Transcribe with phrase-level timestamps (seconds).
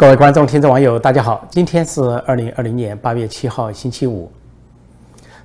[0.00, 1.46] 各位观众、听众、网友，大家好！
[1.50, 4.32] 今天是二零二零年八月七号，星期五。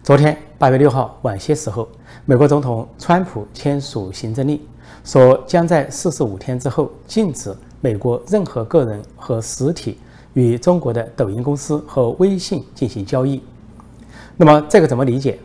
[0.01, 1.85] 昨天八月六号晚些时候，
[2.23, 4.57] 美国总统川普签署行政令，
[5.03, 9.99] 说将在四十五天之后禁止美国任何个人和实体
[10.31, 13.43] 与中国的抖音公司和微信进行交易。
[14.37, 15.37] 那么这个怎么理解？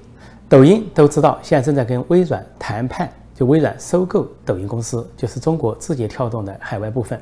[0.49, 7.21] 抖音都知道现在正在跟微软谈判，就微软收购抖音公司，就是中国字节跳动的海外部分。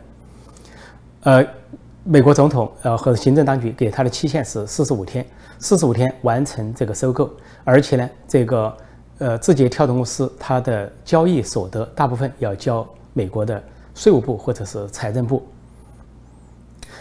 [1.29, 1.47] 呃，
[2.05, 5.23] 美国总统呃和行政当局给他的期限是四十五天，
[5.59, 7.31] 四十五天完成这个收购，
[7.65, 8.75] 而且呢，这个
[9.19, 13.63] 呃字节跳动公司它的交易所得大部分要交美国的
[13.95, 15.47] 税务部或者是财政部，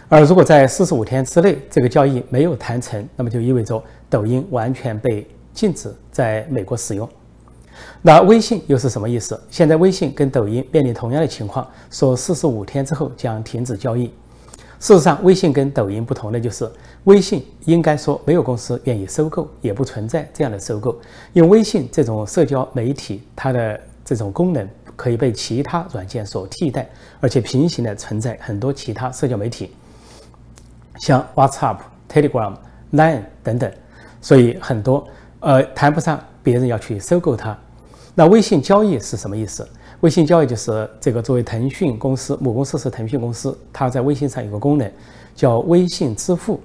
[0.09, 7.09] 而如果在四十五天之内这个交易没有谈成，那么就意味着抖音完全被禁止在美国使用。
[8.01, 9.39] 那微信又是什么意思？
[9.49, 14.11] 现在微信跟抖音面临同样的情况，说四十五天之后将停止交易。
[14.79, 16.69] 事实上，微信跟抖音不同的就是，
[17.05, 20.95] 微信应该说没有公司愿意收购，也不存在这样的收购。
[21.33, 26.87] 因为微信这种社交媒体，它的这种功能可以被其他软件所替代，
[27.19, 29.71] 而且平行的存在很多其他社交媒体，
[30.99, 32.53] 像 WhatsApp、Telegram、
[32.93, 33.71] Line 等等，
[34.21, 35.07] 所以很多
[35.39, 37.57] 呃谈不上别人要去收购它。
[38.19, 39.67] 那微信交易是什么意思？
[39.99, 44.91] 微信交易就是这个作为腾讯公司母公司是腾讯公司，它在微信上有个功能
[45.35, 46.59] 叫微信支付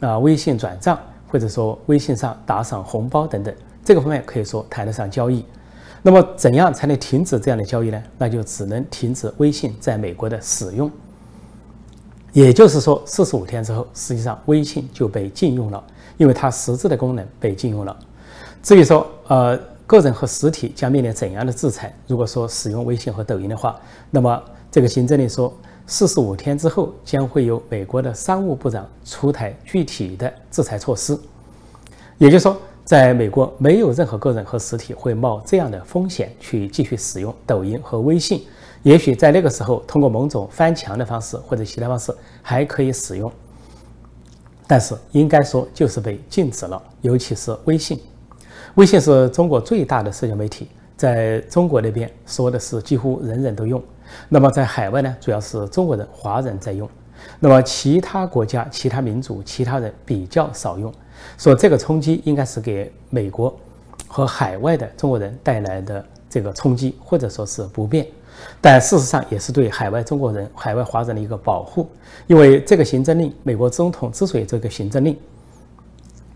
[0.00, 0.98] 啊，微信转账
[1.28, 3.54] 或者说微信上打赏红包等等，
[3.84, 5.44] 这个方面可以说谈得上交易。
[6.02, 8.02] 那么怎样才能停止这样的交易呢？
[8.18, 10.90] 那就只能停止微信在美国的使用。
[12.32, 15.80] 也就是说，四十五天之后，实际上微信就被禁用了，
[16.16, 17.96] 因为它实质的功能被禁用了。
[18.60, 19.56] 至于说呃。
[19.86, 21.94] 个人和实体将面临怎样的制裁？
[22.08, 23.78] 如果说使用微信和抖音的话，
[24.10, 25.52] 那么这个行政令说，
[25.86, 31.16] 四十五天之后将会由美国的商务部长出台具体的制裁措施。
[32.18, 38.44] 也就是说，在美国没有任何个人和实体会冒这样的风险去继续使用抖音和微信。
[38.82, 43.30] 也许在那个时候，通过某种翻墙的方式或者其他方式还可以使用，
[44.66, 48.00] 但是应该说就是被禁止了，尤其是微信。
[48.76, 53.82] 微信是中国最大的社交媒体，在中国那边说的是几乎人人都用，
[54.28, 56.86] 那么在海外呢，主要是中国人、华人在用，
[57.40, 60.92] 那么其他国家、其他民族、其他人比较少用，
[61.38, 63.58] 说这个冲击应该是给美国
[64.08, 68.06] 和海外的中国人带来的这个冲击，或者说是不便，
[68.60, 71.88] 但事实上也是对海外中国人、海外华人的一个保护，
[72.26, 75.16] 因为这个行政令，美国总统之所以这个行政令，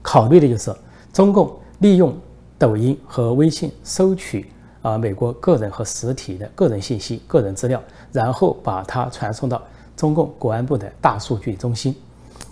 [0.01, 0.75] 考虑的就是
[1.13, 2.17] 中共利用。
[2.61, 7.83] 抖音和微信收取啊美国个人和实体的个人信息、个人资料，
[8.13, 9.63] 然后把它传送到
[9.97, 11.97] 中共国安部的大数据中心。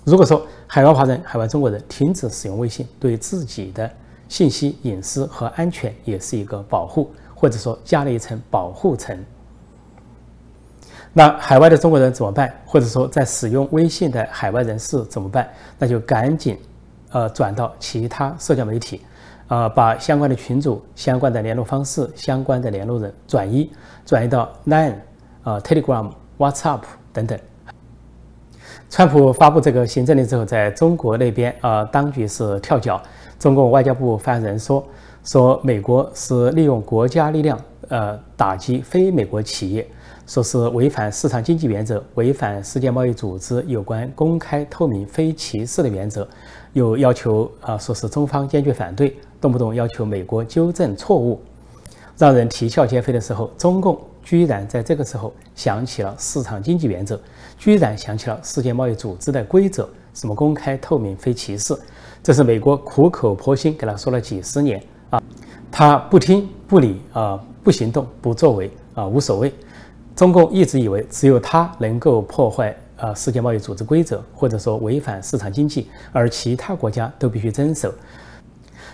[0.04, 3.90] 如果说海外华人、海外中国人停止使用微信，对自己的
[4.30, 9.22] 信息隐私和安全也是一个保护，或者说加了一层保护层。
[11.12, 12.50] 那海外的中国人怎么办？
[12.64, 15.46] 或者说在使用微信的海外人士怎么办？
[15.78, 16.58] 那就赶紧
[17.10, 19.02] 呃转到其他社交媒体。
[19.48, 23.68] 啊，把相关的群组、相关的联络方式、相关的联络人转移
[24.06, 24.94] 转移到 Line、
[25.42, 26.80] 啊 Telegram、WhatsApp
[27.12, 27.38] 等等。
[28.90, 33.02] 川普发布这个行政令之后，在中国那边啊，当局是跳脚。
[33.38, 34.84] 中国外交部发言人说，
[35.24, 37.58] 说美国是利用国家力量
[37.88, 39.86] 呃打击非美国企业，
[40.26, 46.26] 说是违反市场经济原则，违反世界贸易组织有关公开、透明、非歧视的原则，
[46.72, 49.16] 又要求啊，说是中方坚决反对。
[49.40, 51.40] 动不动要求美国纠正错误，
[52.16, 57.20] 让人啼笑皆非的时候，中共居然在这个时候想起了市场经济原则，
[57.56, 61.74] 居然想起了世界贸易组织的规则，什么公开、透明、非歧视，
[62.22, 65.22] 这是美国苦口婆心给他说了几十年啊，
[65.70, 69.52] 他不听不理啊，不行动不作为啊，无所谓。
[70.16, 77.94] 中共一直以为只有他能够破坏啊世界贸易组织规则，或者说违反市场经济，而其他国家都必须遵守。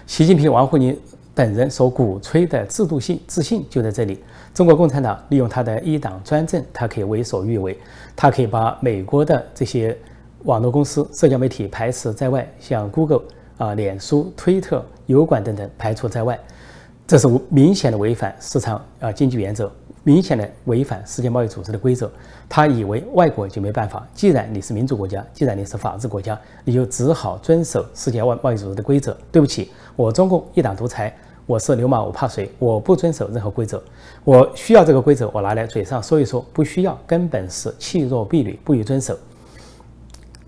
[0.06, 0.96] 习近平、王沪宁
[1.34, 4.22] 等人所鼓吹的制度性自信就在这里。
[4.52, 7.76] 中国共产党利用他的一党专政，他可以为所欲为，
[8.14, 9.96] 他可以把美国的这些
[10.44, 13.22] 网络公司、社交媒体排斥在外，像 Google
[13.56, 16.38] 啊、脸书、推特、油管等等排除在外，
[17.06, 19.72] 这是明显的违反市场啊经济原则。
[20.04, 22.10] 明显的违反世界贸易组织的规则，
[22.46, 24.06] 他以为外国就没办法。
[24.14, 29.16] 既然你是民主国家，既然你是法治国家，你就只好遵守世界贸贸易组织的规则。
[29.32, 31.16] 对不起，我中共一党独裁，
[31.46, 32.50] 我是流氓，我怕谁？
[32.58, 33.82] 我不遵守任何规则。
[34.24, 39.18] 我需要这个规则，我拿来嘴上说一说；不需要，根本是弃若敝履，不予遵守。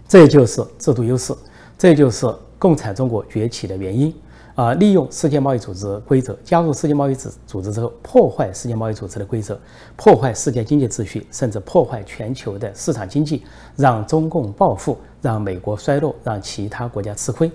[0.07, 1.35] 这就是制度优势，
[1.79, 2.27] 这就是
[2.59, 4.15] 共产中国崛起的原因。
[4.57, 9.61] 啊，利用世界贸易组织规则，加入世界贸易组组织之后，破坏世界贸易组织的规则，
[9.97, 13.45] 破坏世界经济秩序，甚至破坏全球的市场经济，
[13.77, 17.53] 让中共暴富，让美国衰落，让其他国家吃亏。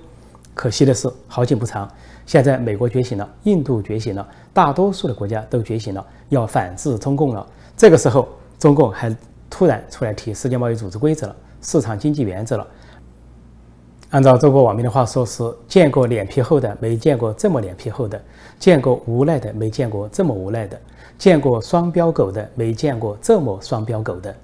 [0.54, 1.90] 可惜的是，好景不长，
[2.28, 7.44] 现在美国觉醒了，印度觉醒了，大多数的国家都觉醒了，要反制中共了。
[7.76, 9.16] 这个时候，中共还
[9.50, 12.68] 突然出来提世界贸易组织规则了，市场经济原则了。
[14.12, 18.20] 按照中国网民的话说，是见过脸皮厚的，没见过这么脸皮厚的；
[18.60, 20.78] 见过无赖的，没见过这么无赖的；
[21.18, 24.36] 见过双标狗的，没见过这么双标狗的。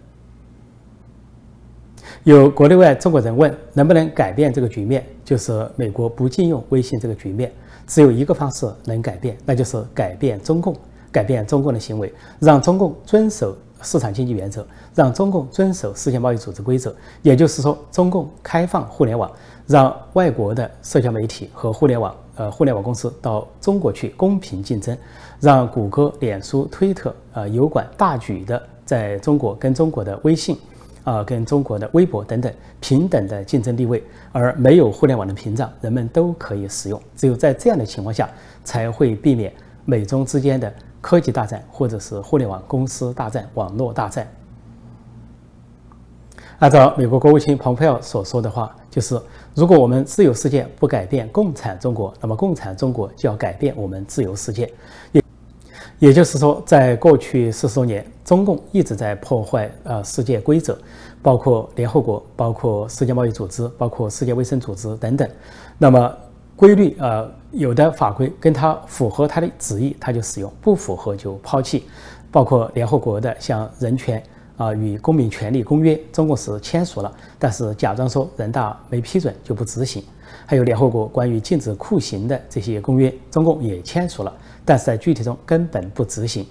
[2.23, 5.05] 有国内外中国人问，能不能改变这个局面？
[5.25, 7.51] 就是美国不禁用微信这个局面，
[7.85, 10.73] 只有一个方式能改变，那就是改变中共，
[11.11, 14.65] 改变中共的行为，让中共遵守市场经济原则，
[14.95, 16.95] 让中共遵守世界贸易组织规则。
[17.21, 19.29] 也就是说，中共开放互联网。
[19.67, 24.97] 让外国的社交媒体和互联网，呃，互联网公司到中国去公平竞争，
[25.41, 30.57] 让谷歌、脸书、推特，呃，油管大举的在中国跟中国的微信，
[31.03, 37.01] 啊，跟中国的微博等等平等的竞争地位，而没有互联网的屏障，人们都可以使用。
[37.15, 38.29] 只有在这样的情况下，
[38.63, 39.51] 才会避免
[39.83, 44.25] 美中之间的科技大战，或者是互联网公司大战、网络大战。
[46.59, 49.15] 按照美国国务卿蓬佩奥所说的话，就是
[49.57, 54.71] 如果我们自由世界不改变共产中国，那么共产中国就要改变我们自由世界。
[55.11, 55.23] 也
[55.97, 60.77] 也就是说，在过去四十多年，中共一直在破坏呃世界规则，
[61.23, 65.27] 包括联合国、包括世界贸易组织、包括世界卫生组织等等。
[65.79, 66.15] 那么
[66.55, 71.85] 规律呃有的法规跟它符合它的旨意，它就使用；不符合就抛弃。
[72.29, 74.21] 包括联合国的像人权。
[74.57, 80.03] 啊，与公民权利公约，中共是签署了，但是假装说人大没批准就不执行。
[80.45, 84.33] 还有联合国关于禁止酷刑的这些公约，中共也签署了，
[84.65, 86.45] 但是在具体中根本不执行。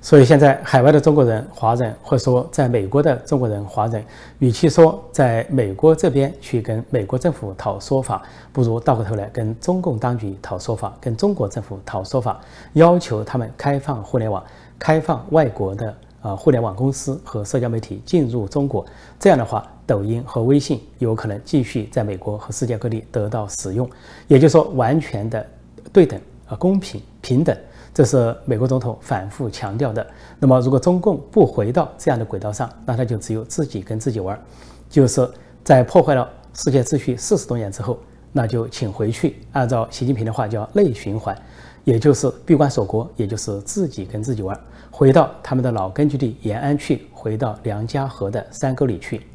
[0.00, 4.04] 所以现在海外的中国人、华人，或者说在美国的中国人、华人，
[4.38, 8.22] 与其说在美国这边去跟美国政府讨说法，
[8.52, 12.38] 不如倒过头来跟中共当局讨说法，跟中国政府讨说法，
[12.74, 14.44] 要求他们开放互联网，
[14.78, 15.94] 开放外国的。
[16.24, 18.82] 啊，互联网公司和社交媒体进入中国，
[19.20, 23.86] 这样的话，抖音和微信有可能继续在美国和世界各地得到使用，
[24.26, 25.46] 也就是说，完全的
[25.92, 26.18] 对等
[26.48, 27.54] 啊，公平平等，
[27.92, 30.06] 这是美国总统反复强调的。
[30.38, 34.42] 那么，如果中共不回到这样的轨道上，那他就只有自己跟自己玩，
[34.88, 35.30] 就是
[35.62, 37.98] 在破坏了世界秩序四十多年之后，
[38.32, 41.36] 那就请回去，按照习近平的话叫内循环，
[41.84, 44.58] 也就是闭关锁国，也就是自己跟自己玩。
[44.96, 49.26] 回到他们的老根据地延安去，回到梁家河的山沟里去。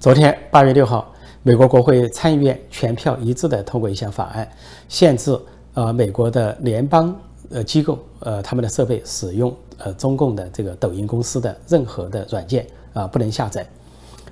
[0.00, 1.12] 昨天八月六号，
[1.42, 4.50] 美国国会参议院全票一致的通过一项法案，
[4.88, 5.38] 限制
[5.74, 7.14] 呃美国的联邦
[7.50, 13.66] 呃机构呃他们的设备使用呃中共的这个抖音公司的任何的软件啊不能下载。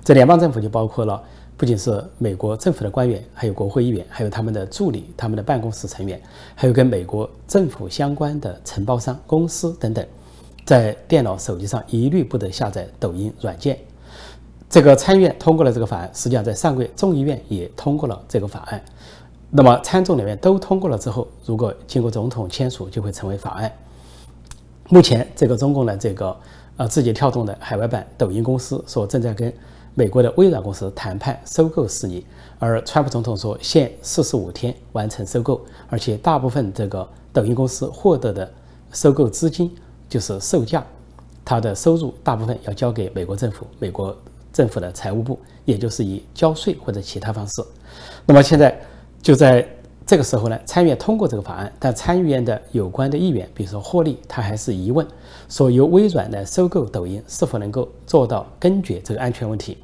[0.03, 1.23] 这联邦政府就包括了。
[1.57, 6.21] 不仅是美国政府的官员，还有国会议员，还有他们的助理、他们的办公室成员，
[6.53, 10.05] 还有跟美国政府相关的承包商、公司等等，
[10.63, 13.75] 在电脑、手机上一律不得下载抖音软件。
[14.69, 18.79] 这个参议院通过了这个法案，实际上在上个月众议院也通过了这个法案。
[19.49, 23.71] 那么参众两院都通过了之后，如果经过总统签署，就会成为法案。
[24.89, 26.37] 目前这个中共的这个
[26.75, 29.51] 呃字节跳动的海外版抖音公司所正在跟。
[29.97, 32.23] 美国的微软公司谈判收购事宜，
[32.59, 38.47] 而川普总统说限四十五天完成收购，而且大部分这个抖音公司获得的
[38.91, 39.75] 收购资金
[40.07, 40.85] 就是售价，
[41.43, 44.15] 它的收入大部分要交给美国政府，美国
[44.53, 47.63] 政府的财务部，也就是以交税或者其他方式。
[48.23, 48.79] 那么现在
[49.19, 49.67] 就在
[50.05, 55.03] 这个时候呢，参议院通过这个法案，但参议院的有关的议员，比如说霍利，他还是疑问，
[55.49, 59.75] 说由微软来收购抖音是否能够做到根绝这个安全问题。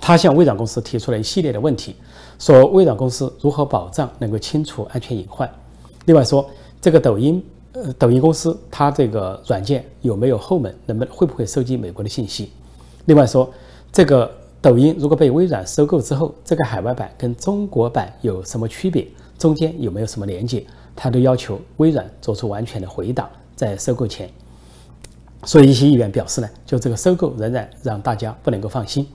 [0.00, 1.96] 他向微软公司提出了一系列的问题，
[2.38, 5.50] 说微软公司如何保障能够清除安全隐患？
[6.04, 6.48] 另外说，
[6.80, 10.74] 这个抖音，呃，抖音公司它这个软件有没有后门？
[10.86, 12.52] 能不能会不会收集美国的信息？
[13.06, 13.50] 另外说，
[13.90, 19.06] 这个抖音如果被微软收购之后，这个海外版跟中国版有什么区别？
[19.38, 20.64] 中间有没有什么连接？
[20.94, 24.30] 他都要求微软做出完全的回答，在收购前。
[25.44, 29.06] 所以一些议员表示呢，就这个收购仍然让大家不能够放心。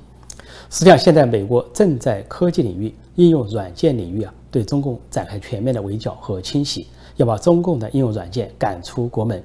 [0.72, 6.88] 实际上，现在美国正在科技领域、应用软件领域啊，对中共展开全面的围剿和清洗，
[7.18, 9.44] 要把中共的应用软件赶出国门。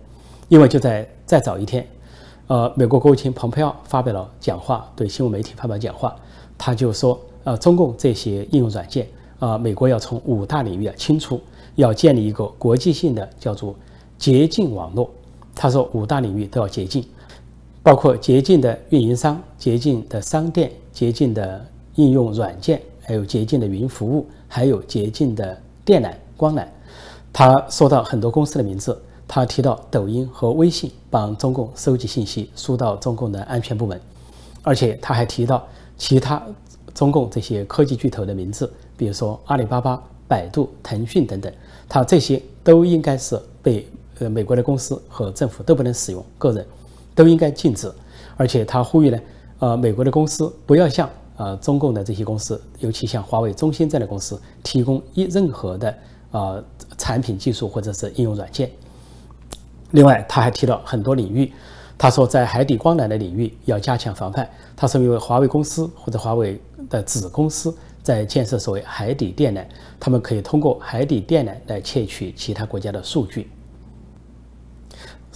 [0.49, 1.85] 因为就在再早一天，
[2.47, 6.15] 呃，美国国务卿蓬佩奥发表了讲话，对新闻媒体发表讲话，
[6.57, 9.05] 他就说，呃，中共这些应用软件，
[9.41, 11.41] 啊，美国要从五大领域啊清除，
[11.75, 13.75] 要建立一个国际性的叫做
[14.17, 15.11] 洁净网络。
[15.57, 17.05] 他说，五大领域都要洁净，
[17.87, 21.65] 包括洁净的运营商、洁净的商店、洁净的
[21.95, 26.67] 应用软件，还有洁净的云服务，还有洁净的电缆、光缆。
[27.33, 34.01] 他说到很多公司的名字，他提到抖音和微信帮中共收集信息，输到中共的安全部门，
[34.65, 35.65] 而且他还提到
[35.97, 36.43] 其他
[36.93, 41.53] 中共这些科技巨头的名字，比如说阿里巴巴、百度、腾讯等等，
[41.89, 43.87] 他这些都应该是被。
[44.19, 46.67] 呃，美国的公司和政府都不能使用，个人
[47.17, 47.93] 都应该禁止。
[48.37, 49.21] 而且他呼吁呢，
[49.59, 55.95] 呃，美国的公司不要向呃中共的这些公司，尤其像华为、中兴这样的公司提供一任何的
[56.31, 56.65] 呃
[56.99, 58.71] 产品技术或者是应用软件。
[59.93, 61.51] 另外，他还提到很多领域，
[61.97, 64.47] 他说在海底光缆的领域要加强防范。
[64.77, 69.65] 他说，因为华为公司或者华为的子公司在建设所谓海底电缆，
[69.99, 73.49] 他们可以通过海底电缆来窃取其他国家的数据。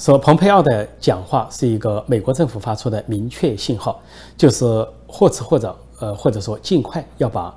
[0.01, 4.01] 说蓬佩奥的讲话是一个美国政府发出的明确信号，
[4.35, 4.65] 就是
[5.07, 7.55] 或迟或早，呃，或者说尽快要把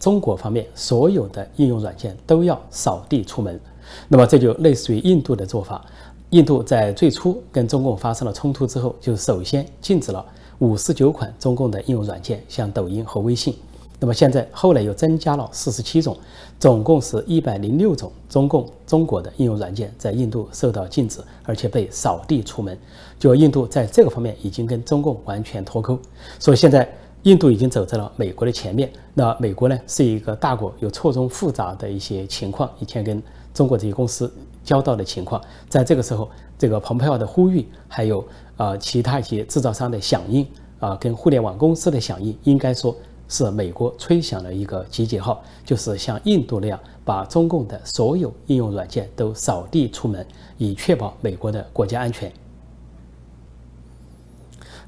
[0.00, 3.60] 中国方面所有的应用软件都要扫地出门。
[4.08, 5.84] 那么这就类似于印度的做法。
[6.30, 10.24] 印度在最初跟中共发生了冲突之后，就首先禁止了
[10.60, 13.54] 五十九款中共的应用软件，像抖音和微信。
[14.00, 16.16] 那么现在后来又增加了四十七种，
[16.62, 22.78] 总共是一百零六种中共中国的应用软件在印度受到禁止，而且被扫地出门。
[23.18, 25.98] 就印度在这个方面已经跟中共完全脱钩，
[26.38, 26.88] 所以现在
[27.24, 28.88] 印度已经走在了美国的前面。
[29.12, 33.20] 那美国呢是一个大国，有错综复杂的一些情况，以前跟
[33.52, 38.24] 中国这些公司交道的情况，在这个时候，这个蓬佩奥的呼吁，还有
[38.56, 40.46] 啊其他一些制造商的响应
[40.78, 42.94] 啊，跟互联网公司的响应，应该说。
[43.32, 50.26] 是美国吹响了一个集结号，就是像印度那样，把中共的所有应用软件都扫地出门，
[50.58, 52.30] 以确保美国的国家安全。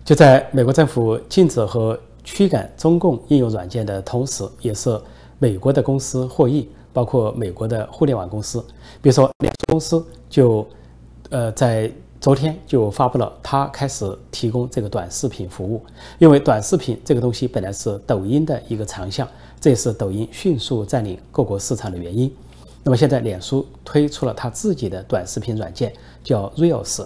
[0.05, 5.01] 就在美国政府禁止和驱赶中共应用软件的同时，也是
[5.39, 8.63] 美国的公司获益，包括美国的互联网公司，
[9.01, 10.67] 比如说脸书公司就，
[11.31, 11.91] 呃，在。
[12.25, 15.85] 昨天就发布了，他开始提供这个短视频服务，
[16.19, 19.29] 因为短视频这个东西本来是抖音的一个长项，
[19.61, 22.35] 这也是抖音迅速占领各国市场的原因。
[22.83, 27.05] 那么现在脸书推出了他自己的短视频软件，叫 Reels。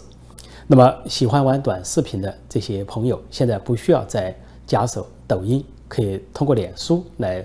[0.69, 4.33] 那么喜欢玩短视频的这些朋友，现在不需要再
[4.69, 7.45] 假手抖音，可以通过脸书来，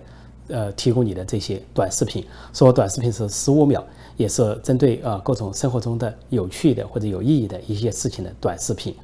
[0.49, 2.23] 呃，提供你的这些短视频。
[2.53, 3.83] 说短视频是十五秒。
[4.17, 8.95] 也是针对啊各种生活中的有趣的或者有意义的一些事情的短视频，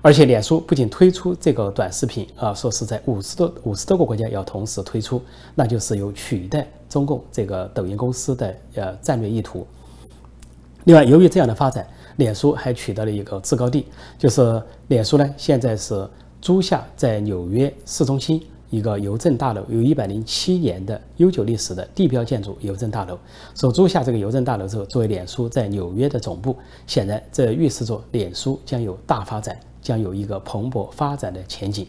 [0.00, 5.20] 而且脸书不仅推出这个短视频啊，说是在五十多五十多个国家要同时推出，
[5.54, 9.66] 那就是有取代中共这个抖音公司的呃战略意图。
[10.84, 13.86] 另外，由于这样的发展，脸书还取得了一个制高地，
[14.18, 16.08] 就是脸书呢现在是
[16.40, 18.42] 租下在纽约市中心。
[18.72, 23.18] 一个邮政大楼有一百零七年的悠久历史的地标建筑邮政大楼，
[23.54, 31.86] 所租下这个邮政大楼之后，作为脸书在纽约的总部，显然这预示着脸书将有大发展，将有一个蓬勃发展的前景。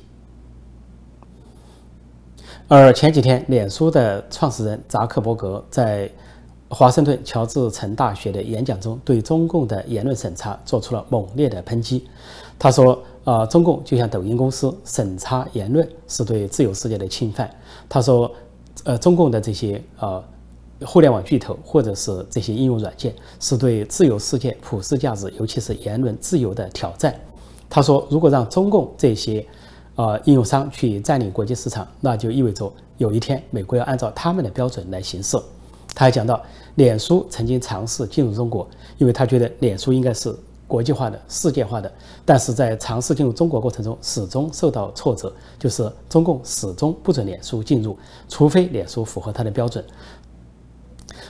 [2.68, 6.12] 而前几天，脸书的创始人扎克伯格在
[6.68, 12.06] 华盛顿乔治城大学的演讲中，对中共的言论审查做出了猛烈的抨击。
[12.60, 13.02] 他说。
[13.24, 17.50] 啊，中共就像抖音公司审查言论是对自由世界的侵犯。
[17.88, 18.30] 他说，
[18.84, 20.22] 呃，中共的这些呃
[20.86, 27.16] 互联网巨头或者是这些应用软件是对自由世界普世价值，尤其是言论自由的挑战。
[27.70, 29.46] 他说，如果让中共这些
[29.96, 35.38] 呃应用商去占领国际市场，那就意味着有一天美国要按照他们的标准来行事。
[35.96, 36.42] 他还讲到，
[36.76, 40.36] 脸书曾经尝试进入中国，因为他觉得脸书应该是。
[40.68, 41.92] 国际化的、世界化的，
[42.26, 45.32] 但是在尝试进入中国过程中，始终受到挫折。
[45.60, 49.84] 就是中共始终不准脸书进入，除非脸书符合它的标准。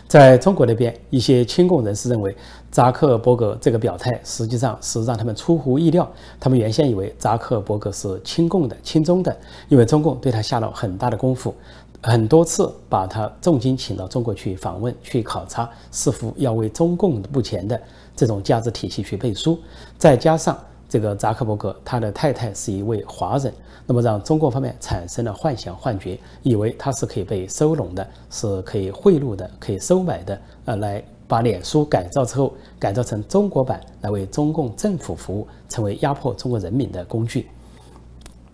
[0.08, 2.36] 在中国那边，一些亲共人士认为，
[2.72, 6.10] 扎克伯格这个表态实际上是让他们出乎意料。
[6.40, 9.36] 他们原先以为扎克伯格是亲共的、亲中的，
[9.70, 11.54] 因为中共对他下了很大的功夫。
[12.02, 17.82] 很多次把他重金请到中国去访问、去考察，似乎要为中共目前的
[18.16, 19.60] 这种价值体系去背书。
[19.98, 23.54] 再加上这个扎克伯格，他的太太是一位华人，
[23.86, 37.48] 那么让中国方面产生了幻想、幻觉，以为他是可以被收拢的，是可以贿赂的、可以收买的，呃，来把脸书改造之后，改造成中国版来为中共政府服务，成为压迫中国人民的工具。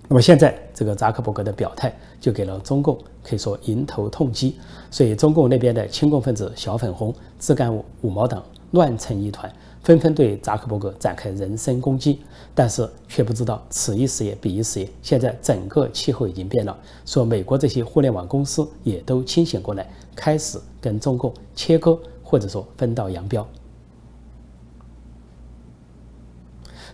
[0.07, 4.57] 那么现在这个扎克伯格的表态，就给了中共可以说迎头痛击。
[4.89, 9.51] 所以中共那边的亲共分子、小粉红、自干五五毛党乱成一团，
[9.83, 12.19] 纷纷对扎克伯格展开人身攻击。
[12.55, 16.77] 但是却不知道此一时也彼一时也，现在整个气候已经变了。
[17.05, 23.47] 说美国这些互联网公司也都清醒过来，开始跟中共切割，或者说分道扬镳。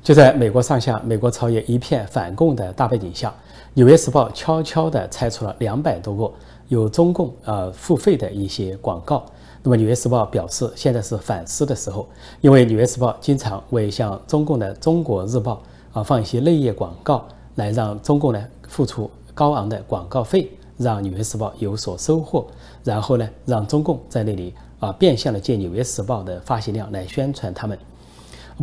[0.03, 3.29] 就在美国上下、美国朝野一片反共的大背景下，
[3.74, 6.32] 《纽约时报》悄悄地拆出了两百多个
[6.67, 9.25] 有中共呃付费的一些广告。
[9.67, 12.07] 那么，《纽约时报》表示，现在是反思的时候，
[12.39, 15.60] 因为《纽约时报》经常为向中共的《中国日报》
[16.00, 22.45] 啊放一些内页广告，来让中共呢付出高昂的广告费，让《纽约时报》有所收获，
[22.84, 27.75] 然后呢，让中共在那里啊变相的借《纽约时报》的发行量来宣传他们。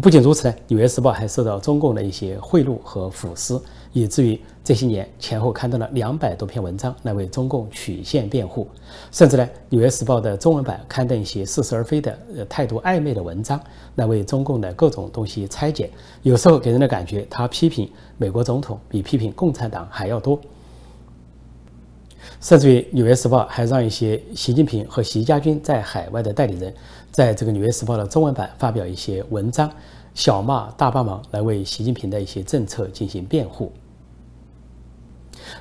[0.00, 3.61] 不仅如此呢，《纽约时报》还受到中共的一些贿赂和腐蚀，
[3.92, 8.66] 以至于这些年前后刊登了两百多篇文章来为中共曲线辩护，
[9.11, 13.61] 甚至呢，《纽约时报》的中文版刊登一些似是而非的、呃态度暧昧的文章
[13.96, 15.90] 来为中共的各种东西拆解，
[16.22, 20.40] 有时候给人的感觉，他批评美国总统比批评共产党还要多。
[22.40, 26.72] 甚至于《纽约时报》还让一些习近平和习家军在海外的代理人，
[27.11, 29.70] 在这个《纽约时报》的中文版发表一些文章，
[30.14, 33.66] 小骂大帮忙，来为习近平的一些政策进行辩护。《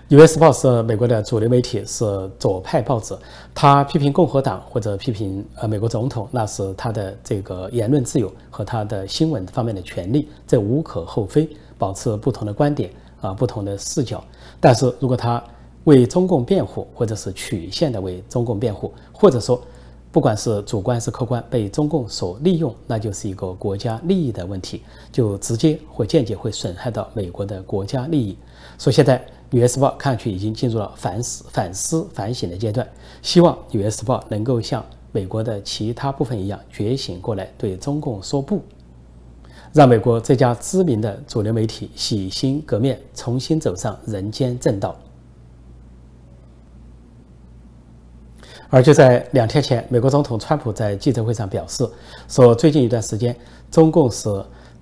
[0.07, 3.15] 纽约时报》是美国的主流媒体，是左派报纸。
[3.53, 11.49] 他批评共和党或者批评呃美国总统，那是他的这个言论自由和他的新闻方面的权利，这无可厚非。
[11.77, 14.23] 保持不同的观点啊，不同的视角。
[14.59, 15.43] 但是如果他
[15.85, 19.59] 为中共辩护，或者是曲线的为中共辩护，或者说，
[20.11, 28.37] 不管是主观是客观被中共所利用，那就是一个国家利益的问题，就直接或间接会损害到美国的国家利益。
[28.77, 29.17] 所以现在
[29.51, 32.87] 《纽约时报》看上去已经进入了反思、反思、反省的阶段，
[33.21, 38.61] 希望《纽约时报》能够像美国的其他部分一样觉醒过来，对中共说不，
[39.73, 44.95] 让美国这家知名的主流媒体洗心革面，重新走上人间正道。
[48.69, 51.85] 而就在两天前，美国总统川普在记者会上表示，
[52.29, 53.35] 说最近一段时间，
[53.69, 54.29] 中共是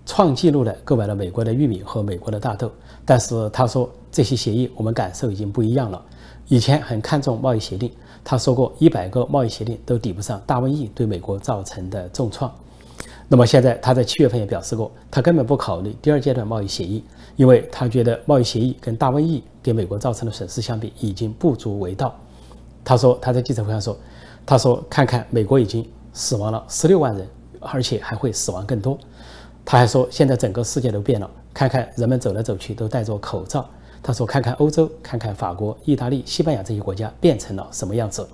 [0.05, 2.71] 创纪录的购买了美国的玉米和美国的大豆。
[3.03, 6.01] 但是他说，这些协议我们感受已经不一样了。
[6.47, 7.91] 以前很看重贸易协定，
[8.23, 12.51] 他说过一百个贸易协定都抵不上大瘟疫对美国造成的重创。
[13.27, 17.03] 那么现在他在七月份也表示过，他根本不考虑第二阶段贸易协议，
[17.35, 22.15] 因为他觉得贸易协议跟大瘟疫给美国造成的损失相比，已经不足为道。
[22.83, 23.95] 他说他在记者会上说，
[24.43, 27.27] 他说看看美国已经死亡了十六万人，
[27.59, 28.97] 而且还会死亡更多。
[29.63, 33.69] 他还说现在整个世界都变了，看看人们走来走去都戴着口罩。
[34.01, 38.27] 他说看看欧洲，看看法国、意大利、西班牙这些国家变成了什么样子。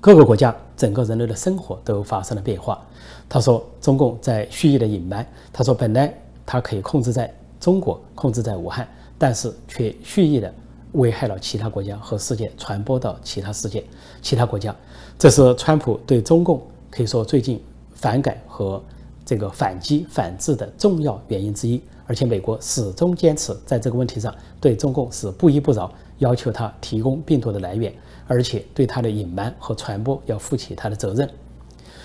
[0.00, 2.80] 各个国家整个人类的生活都发生了变化。
[3.28, 5.26] 他说中共在蓄意的隐瞒。
[5.52, 6.12] 他说本来
[6.46, 10.52] 他可以控制在中国，控制在武汉，但是却蓄意的。
[10.92, 13.84] 危害了其他国家和世界，传播到其他世界、
[14.22, 14.74] 其他国家，
[15.18, 18.82] 这是川普对中共可以说最近反感和
[19.28, 21.78] 这个反击反制的重要原因之一。
[22.06, 27.92] 而且美国始终坚持在这个问题上对中共是不依不饶，要求他提供病毒的来源，
[28.26, 31.28] 而且对他的隐瞒和传播要负起他的责任。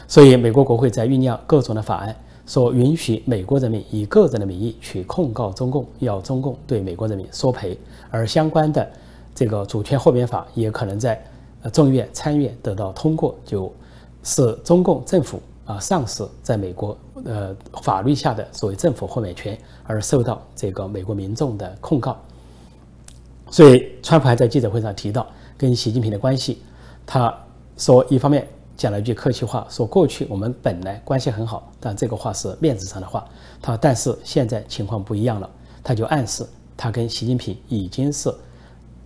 [0.06, 2.14] 所以，美国国会在酝酿各种的法案。
[2.46, 8.86] 说允许美国人民以个人的名义去控告中共，要中共对美国人民索赔，而相关的
[9.34, 11.24] 这个主权豁免法也可能在
[11.62, 13.72] 呃众议院、参议院得到通过，就
[14.24, 22.18] 是中共政府啊丧失在美国呃法律下的所谓政府豁免权，而受到这个美国民众的控告。
[23.50, 26.62] 所以，川普还在记者会上提到跟习近平的关系，
[27.06, 27.34] 他
[27.78, 28.48] 说一方面。
[28.76, 33.24] 讲了一句客气话，说过去我们本来关系很好，但这个话是面子上的话。
[33.62, 35.48] 他但是现在情况不一样了，
[35.84, 36.44] 他就暗示
[36.76, 38.34] 他跟习近平已经是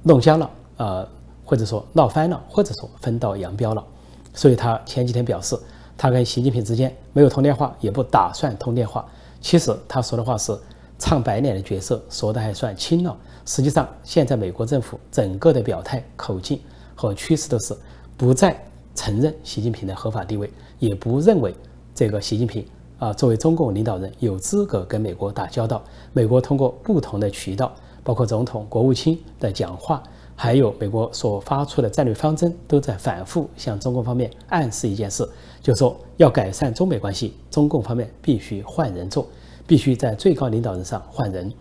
[0.03, 1.07] 弄僵了，呃，
[1.43, 3.85] 或者说闹翻了，或者说分道扬镳了。
[4.33, 5.59] 所以他前几天表示，
[5.97, 9.05] 他跟习近平之间没有通电话，也不打算通电话。
[9.41, 10.57] 其实他说的话是
[10.99, 13.17] 唱白脸的角色，说的还算轻了。
[13.45, 16.59] 实际上，现在美国政府整个的表态口径
[16.95, 17.75] 和趋势都是
[18.15, 18.57] 不再。
[18.95, 21.53] 承认习近平的合法地位，也不认为
[21.93, 22.65] 这个习近平
[22.97, 25.83] 啊作为中共领导人有资格跟美国打交道。
[26.13, 27.71] 美国通过不同的渠道，
[28.03, 30.01] 包括总统、国务卿的讲话，
[30.39, 35.27] 还有美国所发出的战略方针，都在反复向中共方面暗示一件事，
[35.63, 39.27] 就是说要改善中美关系，中共方面必须换人做，
[39.65, 41.51] 必须在最高领导人上换人。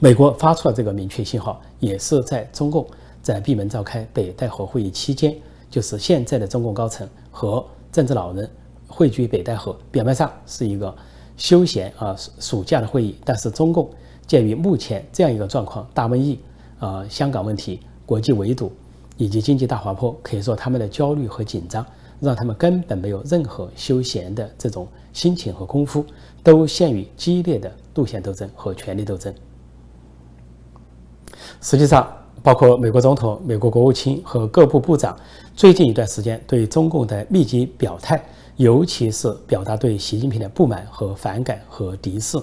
[0.00, 2.84] 美国发出了这个明确信号，也是在中共
[3.22, 5.36] 在闭门召开北戴河会议期间，
[5.70, 8.50] 就是现在的中共高层和政治老人
[8.88, 10.92] 汇聚北戴河，表面上是一个
[11.36, 13.88] 休闲啊暑假的会议，但是中共
[14.26, 16.40] 鉴于目前这样一个状况，大瘟疫
[16.78, 18.72] 啊香港问题、国际围堵
[19.16, 21.84] 以及经济大滑坡，可以说他们的焦虑和紧张，
[22.20, 26.04] 让他们根本没有任何休闲的这种心情和功夫，
[26.42, 29.34] 都陷于激烈的路线斗争和权力斗争。
[31.60, 32.06] 实际上，
[32.42, 35.16] 包括美国总统、美国国务卿和各部部长，
[35.56, 38.24] 最近一段时间对中共的密集表态，
[38.56, 42.38] 尤其是表达对习近平的不满和反感和敌视，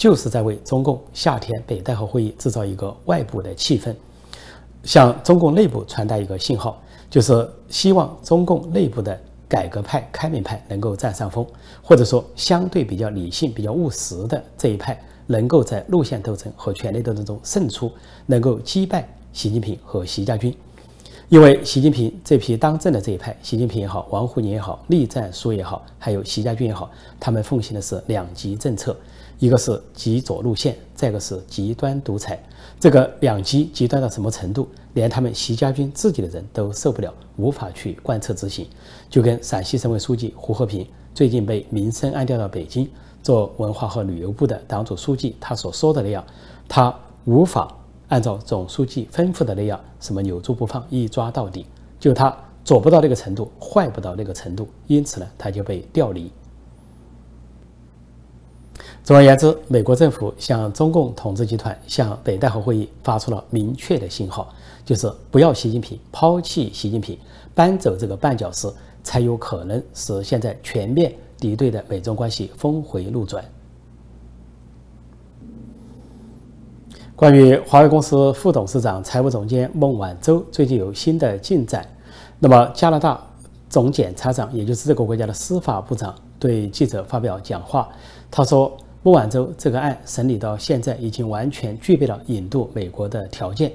[0.00, 3.94] 就是在为中共夏天北戴河会议制造一个外部的气氛，
[4.82, 11.46] 向中共内部传达一个信号，就是希望中共内部的改革派、开明派能够占上风，
[11.82, 14.98] 或者说相对比较理性、比较务实的这一派。
[15.26, 17.92] 能够在路线斗争和权力斗争中胜出，
[18.26, 20.52] 能够击败习近平和习家军。
[21.28, 28.96] 因为习近平这批当政的这一派，习近平也好，王沪宁也好，栗战书也好，还有习家军也好，他们奉行的是两极政策，
[29.40, 32.40] 一个是极左路线，再一个是极端独裁。
[32.78, 38.68] 这个两极极端到什么程度，连他们习家军自己的人都受不了，无法去贯彻执行。
[39.08, 42.88] 就跟陕西省委书记胡和平最近被民生安调到北京。
[43.22, 46.24] 做文化和旅游部的党组书记，他所说的那样，
[46.66, 46.94] 他
[47.26, 47.70] 无法
[48.08, 51.66] 按照总书记吩咐的那样，什么扭住不放，一抓到底，
[51.98, 56.30] 就他做不到那个程度，坏不到那个程度，因此呢，他就被调离。
[59.10, 67.18] 总而言之，美国政府向中共统治集团、向北戴河会议发出了明确的信号，就是不要习近平，抛弃习近平，
[67.52, 71.12] 搬走这个绊脚石，才有可能使现在全面。
[71.40, 73.44] 敌对的美中关系峰回路转。
[77.16, 81.84] 关于华为公司副董事长、财务总监孟晚舟最近有新的进展，
[82.38, 83.20] 那么加拿大
[83.68, 87.88] 总检察长，也就是这个国家的司法部长，对记者发表讲话，
[88.30, 93.72] 他说孟晚舟这个案审理到现在已经完全具备了引渡美国的条件，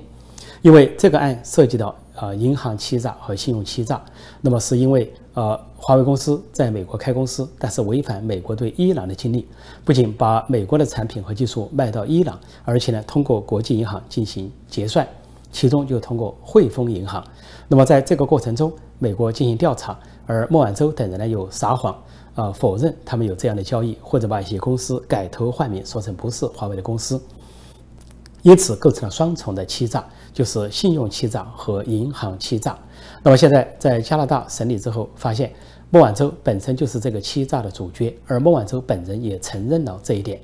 [0.62, 4.00] 因为这个案涉及到呃银行欺诈和信用欺诈，
[4.42, 5.12] 那么是因为。
[5.36, 9.46] 呃，华为公司在美国开公司，但是违反美国对伊朗的禁令，
[9.84, 15.06] 不仅把美国的产品和技术卖到伊朗，而且呢，通过国际银行进行结算，
[15.52, 17.22] 其中就通过汇丰银行。
[17.68, 21.94] 那么在这个过程中，美国进行调查，而孟晚舟等人呢又撒谎，
[22.36, 27.20] 啊，否认他们有这样的交易，或者把一些公司改头换面，说成不是华为的公司，
[28.42, 32.78] 因此构成了双重的欺诈，就是信用欺诈和银行欺诈。
[33.24, 35.52] 那么现在在加拿大审理之后，发现
[35.90, 40.38] 孟晚舟本身就是这个欺诈的主角，而孟晚舟本人也承认了这一点，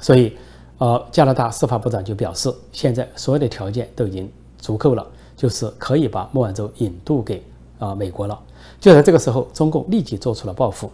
[0.00, 0.32] 所以，
[0.78, 7.44] 呃，加拿大司法部长就表示，现在所有的条件都已经足够了，就是可以把孟晚舟引渡给
[7.78, 8.40] 啊美国了。
[8.80, 10.90] 就在这个时候，中共立即做出了报复。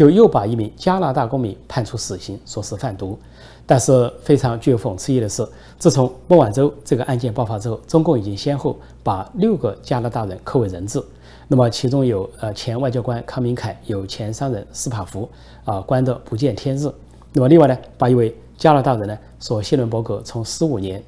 [0.00, 3.18] 就又把一名加拿大公民判处死刑，说是贩毒。
[3.66, 5.46] 但是非常具有讽刺意的是，
[5.78, 11.04] 自从孟晚舟这个案件爆发之后，中共已经先后把六个加拿大人扣为人质。
[11.48, 15.28] 那么其中有呃前外交官康明凯，有前商人斯帕福
[15.66, 16.90] 啊，关得不见天日。
[17.34, 21.04] 那么另外呢，把一位加拿大人呢，说谢伦伯格从十五年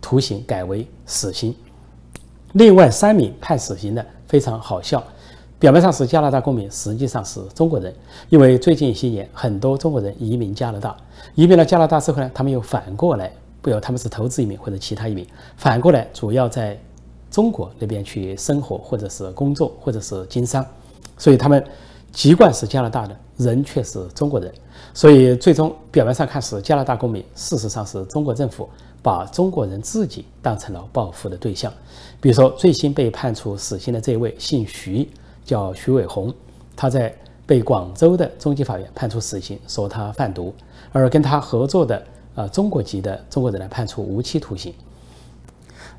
[0.00, 1.54] 徒刑改为死刑。
[2.54, 5.00] 另外三名判死刑的非常好笑。
[5.64, 7.90] 表面上是加拿大公民，实际上是中国人。
[8.28, 10.94] 因为最近一些年，很多中国人移民加拿大，
[11.34, 16.78] 移民了加拿大之后呢，他们又反过来，不要他们是投资移民或者其他移民，反过来主要在
[17.30, 20.62] 中国那边去生活，或者是工作，或者是经商。
[21.16, 21.64] 所以他们
[22.12, 24.52] 籍贯是加拿大的，人却是中国人。
[24.92, 28.68] 所以最终表面上看是加拿大公民，事实上是中国政府
[29.00, 31.72] 把中国人自己当成了报复的对象。
[32.20, 35.08] 比如说最新被判处死刑的这位，姓徐。
[35.44, 36.32] 叫徐伟红，
[36.74, 37.14] 他在
[37.46, 40.54] 被广州的中级法院判处死刑，说他贩毒，
[40.92, 42.02] 而跟他合作的
[42.34, 44.72] 呃中国籍的中国人呢判处无期徒刑。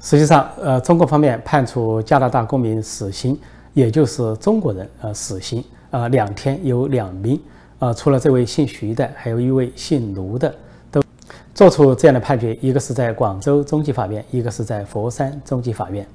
[0.01, 3.39] 实际上，呃，中国方面判处加拿大公民死刑，
[3.73, 7.39] 也就是中国人呃死刑啊，两天有两名
[7.79, 10.53] 啊，除了这位姓徐的，还有一位姓卢的，
[10.91, 11.01] 都
[11.53, 16.05] 做出这样的判决，一个是在广州中级法院，一个是在佛山中级法院。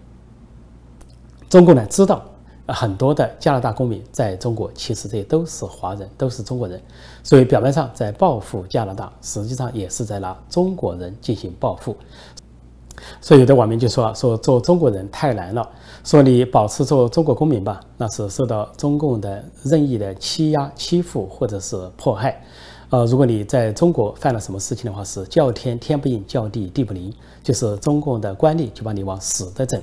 [1.48, 2.24] 中共呢知道。
[2.72, 6.80] 很多的加拿大公民在中国，其实这些都是华人，都是中国人，
[7.22, 11.96] 所以表面上在报复加拿大，实际上也是在拿中国人进行报复。
[13.20, 15.66] 所以有的网民就说说做中国人太难了，
[16.04, 22.42] 说你保持做中国公民吧，那是受到中共的任意的欺压、欺负或者是迫害。
[22.90, 29.80] 呃，如果你在中国犯了什么事情的话，是叫天天不应，叫地地不灵，就是中共的官吏就把你往死的整。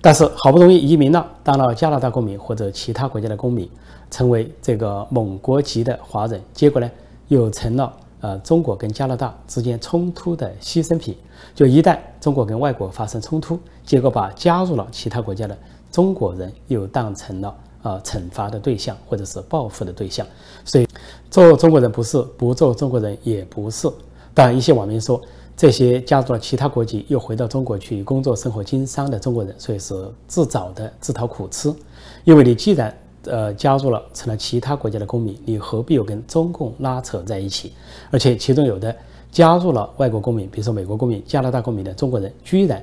[0.00, 3.68] 但是好不容易移民了，当了加拿大公民或者其他国家的公民，
[4.10, 6.90] 成为这个某国籍的华人，结果呢，
[7.28, 11.16] 又成了呃中国跟加拿大之间冲突的牺牲品。
[11.54, 15.56] 就一旦中国跟外国发生冲突，结果把加入了其他国家的
[15.90, 17.54] 中国人又当成了。
[17.80, 20.26] 啊，惩罚的对象或者是报复的对象，
[20.64, 20.86] 所以
[21.30, 23.88] 做中国人不是，不做中国人也不是。
[24.34, 25.22] 当然，一些网民说
[25.58, 29.92] 这些加入了其他国籍又回到中国去工作、生活、经商的中国人，所以是
[30.28, 31.74] 自找的，自讨苦吃。
[32.22, 37.72] 因为你既然呃加入了成了其他国家的公民，你何必又跟中共拉扯在一起？
[38.12, 38.94] 而且其中有的
[39.32, 42.80] 加入了外国公民，比如说美国公民、加拿大公民的中国人，居然。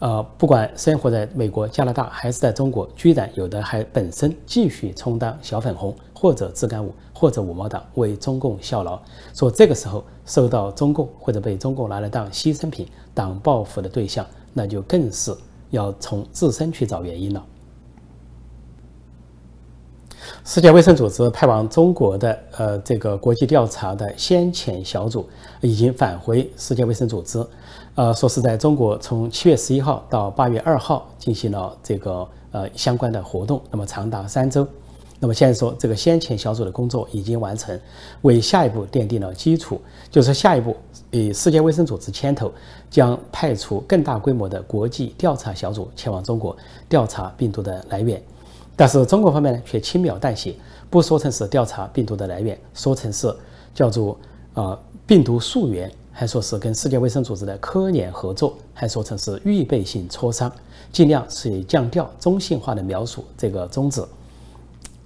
[0.00, 8.98] 呃，不管生活在美国、加拿大还是在中国，居然有的还本身继续充当小粉红或者自干五或者五毛党，为中共效劳。
[9.34, 15.36] 说这个时候受到中共或者被中共拿来当牺牲品、当报复的对象，那就更是
[15.68, 17.44] 要从自身去找原因了。
[20.46, 25.28] 世界卫生组织派往中国的呃这个国际调查的先遣小组
[25.60, 27.44] 已经返回世界卫生组织。
[27.96, 34.66] 呃，说是在中国从七月十一号到八月二号进行了这个呃相关的活动，那么长达三周。
[35.18, 37.78] 那么现在说这个先遣小组的工作已经完成，
[38.22, 39.78] 为下一步奠定了基础。
[40.10, 40.74] 就是下一步
[41.10, 42.50] 以世界卫生组织牵头，
[42.88, 46.56] 将派出更大规模的国际调查小组前往中国
[46.88, 48.22] 调查病毒的来源。
[48.76, 50.54] 但是中国方面呢，却轻描淡写，
[50.88, 53.30] 不说成是调查病毒的来源，说成是
[53.74, 54.16] 叫做
[54.54, 55.92] 呃病毒溯源。
[56.12, 60.52] 还说是跟世界卫生组织的科研合作，还说成是预备性磋商，
[60.92, 64.04] 尽量是以降调、中性化的描述这个宗旨。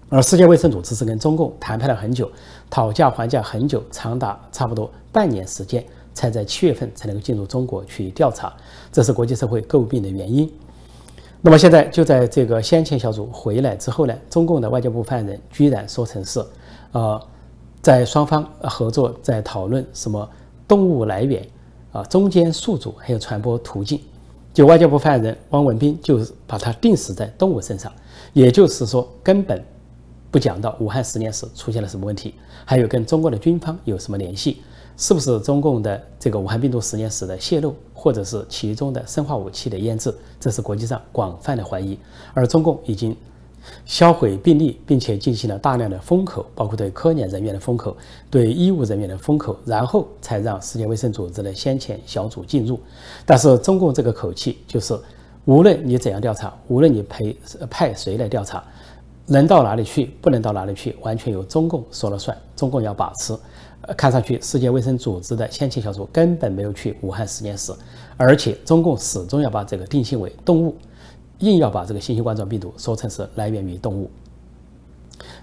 [0.09, 2.31] 而世界卫生组织是跟中共谈判了很久，
[2.71, 8.53] 讨价还价很久，长达差不多半年时间，才在七月份才能够进入中国去调查，
[8.93, 10.51] 这是国际社会诟病的原因。
[11.41, 16.45] 那么现在就在这个先遣小组回来之后呢，中共的外交部发言人居然说成是，
[16.93, 17.21] 呃，
[17.83, 20.29] 在双方合作在讨论什么？
[20.67, 21.47] 动物来源
[21.93, 24.01] 啊，中间宿主还有传播途径，
[24.53, 27.93] 就外交部发言人汪文斌就是把它定死在动物身上，
[28.33, 29.63] 也就是说根本
[30.31, 34.63] 不讲到武汉实验室出现了什么问题，还有跟中国的军方有什么联系，
[34.97, 41.99] 是不是中共的这个武汉病毒实验室的泄露，或者是其中的生化武器的腌制，这是国际上广泛的怀疑，
[42.33, 43.17] 而中共已经。
[43.87, 47.97] 销毁病例，并且进行了大量的封口，包括对科研人员的封口，
[48.31, 52.79] 对医务人员的封口，然后才让世界卫生组织的先遣小组进入。
[53.27, 54.99] 但是中共这个口气就是，
[55.45, 57.19] 无论你怎样调查，无论你派
[57.69, 58.65] 派谁来调查，
[59.27, 63.37] 能到哪里去，不能到哪里去，完全由中共说了算，中共要把持。
[63.99, 67.71] 看上去世界卫生组织的先遣小组根本没有去武汉实验室，
[68.17, 70.75] 而且中共始终要把这个定性为动物。
[71.45, 74.11] 硬要把这个新型冠状病毒说成是来源于动物，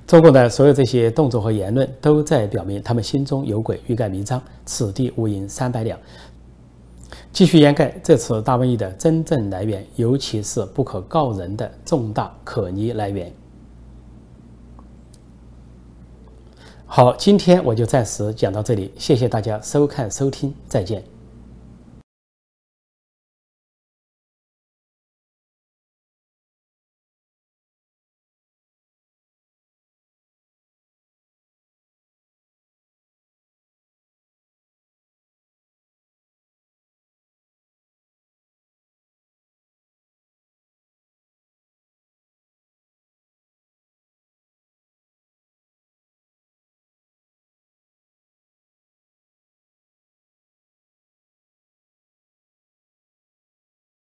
[0.07, 5.97] 中国的所有这些动作和言论都在表明他们心中有鬼，欲盖弥彰，此地无银三百两，
[7.31, 13.31] 继续掩盖这次大瘟疫的真正来源，尤其是不可告人的重大可疑来源。
[16.85, 21.10] 好，今天我就暂时讲到这里，谢谢大家收看收听，再见。